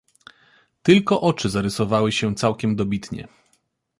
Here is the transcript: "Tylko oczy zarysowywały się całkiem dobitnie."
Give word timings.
"Tylko 0.83 1.21
oczy 1.21 1.49
zarysowywały 1.49 2.11
się 2.11 2.35
całkiem 2.35 2.75
dobitnie." 2.75 3.27